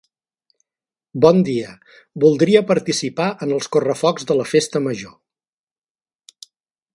Bon 1.25 1.43
dia, 1.49 1.73
voldria 2.23 2.63
participar 2.71 3.27
en 3.47 3.53
els 3.59 3.69
correfocs 3.77 4.27
de 4.33 4.39
la 4.41 4.47
festa 4.55 4.83
major. 4.87 6.47